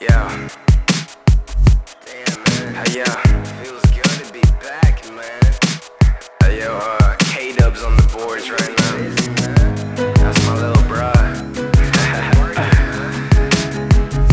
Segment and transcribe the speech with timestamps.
[0.00, 0.48] Yeah.
[2.06, 2.74] Damn, man.
[2.74, 3.14] Hey, yeah.
[3.62, 5.42] Feels good to be back, man.
[6.40, 8.96] Hey, yo, uh, K Dubs on the boards right now.
[10.14, 11.12] That's my little bruh.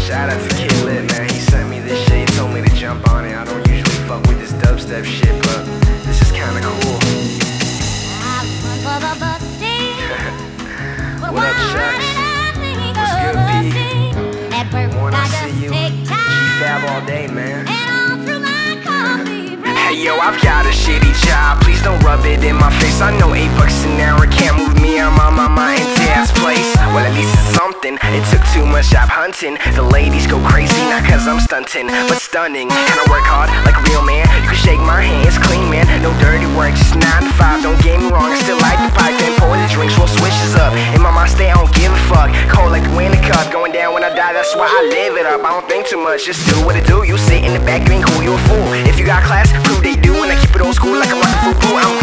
[0.06, 1.28] Shout out to Kid Lit, man.
[1.28, 2.30] He sent me this shit.
[2.30, 3.36] He told me to jump on it.
[3.36, 5.66] I don't usually fuck with this dubstep shit, but
[6.06, 7.00] this is kinda cool.
[11.30, 12.06] What up, Shucks?
[12.96, 14.39] What's good, P?
[14.72, 15.70] Wanna see you.
[15.70, 17.66] G-Fab all day, man.
[19.90, 21.60] Hey yo, I've got a shitty job.
[21.62, 23.00] Please don't rub it in my face.
[23.00, 25.00] I know eight bucks an hour can't move me.
[25.00, 26.00] I'm on my mind
[26.40, 26.72] place.
[26.90, 27.94] Well, at least it's something.
[28.00, 29.60] It took too much job hunting.
[29.76, 32.72] The ladies go crazy, not cause I'm stunting, but stunning.
[32.72, 34.26] And I work hard like a real man.
[34.40, 35.86] You can shake my hand, it's clean, man.
[36.02, 37.62] No dirty work, just nine to five.
[37.62, 38.32] Don't get me wrong,
[44.50, 45.46] That's why I live it up.
[45.46, 47.06] I don't think too much, just do what it do.
[47.06, 48.74] You sit in the back, you ain't cool, you a fool.
[48.82, 50.10] If you got class, prove they do.
[50.10, 51.78] And I keep it old school like I'm football.
[51.78, 51.99] I'm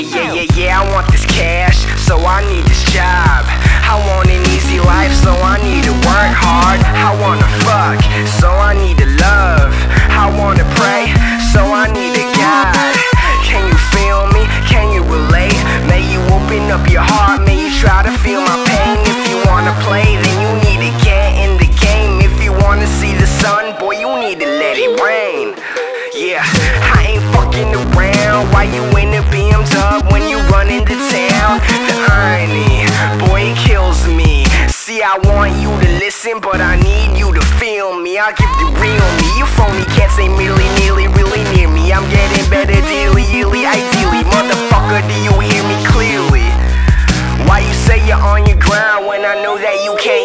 [0.00, 3.44] Yeah, yeah, yeah, I want this cash, so I need this job.
[3.84, 6.80] I want an easy life, so I need to work hard.
[6.80, 8.00] I wanna fuck,
[8.40, 9.76] so I need to love.
[10.16, 11.12] I wanna pray,
[11.52, 12.96] so I need a God.
[13.44, 14.48] Can you feel me?
[14.64, 15.60] Can you relate?
[15.84, 19.04] May you open up your heart, may you try to feel my pain.
[19.04, 22.24] If you wanna play, then you need to get in the game.
[22.24, 25.52] If you wanna see the sun, boy, you need to let it rain.
[26.16, 26.40] Yeah,
[26.96, 28.48] I ain't fucking around.
[28.52, 28.82] Why you
[30.08, 31.60] when you run into town?
[31.88, 32.88] The irony,
[33.28, 34.46] boy, it kills me.
[34.68, 38.18] See, I want you to listen, but I need you to feel me.
[38.18, 39.28] I give the real me.
[39.36, 41.92] You phony cats ain't really nearly really near me.
[41.92, 44.24] I'm getting better daily, yearly, ideally.
[44.30, 46.46] Motherfucker, do you hear me clearly?
[47.46, 50.20] Why you say you're on your grind when I know that you can't